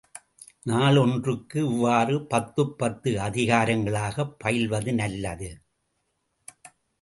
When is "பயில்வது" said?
4.43-4.93